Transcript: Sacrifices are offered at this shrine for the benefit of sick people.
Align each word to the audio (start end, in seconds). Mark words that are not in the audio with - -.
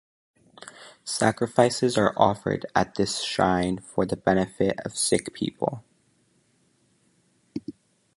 Sacrifices 1.05 1.95
are 1.95 2.11
offered 2.17 2.65
at 2.75 2.95
this 2.95 3.21
shrine 3.21 3.77
for 3.77 4.03
the 4.03 4.17
benefit 4.17 4.79
of 4.83 4.97
sick 4.97 5.31
people. 5.31 5.83